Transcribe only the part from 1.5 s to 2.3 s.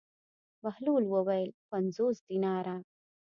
پنځوس